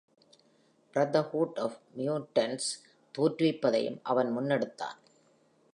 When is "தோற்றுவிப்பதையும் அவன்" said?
3.17-4.37